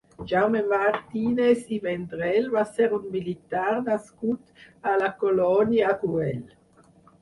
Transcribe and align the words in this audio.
Jaume 0.29 0.61
Martínez 0.69 1.61
i 1.75 1.79
Vendrell 1.83 2.49
va 2.57 2.65
ser 2.71 2.89
un 2.99 3.07
militar 3.19 3.69
nascut 3.93 4.93
a 4.95 4.99
La 5.07 5.15
Colònia 5.25 5.97
Güell. 6.07 6.47